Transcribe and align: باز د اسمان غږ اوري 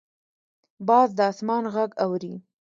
باز 0.87 1.09
د 1.17 1.19
اسمان 1.31 1.63
غږ 1.73 1.91
اوري 2.03 2.33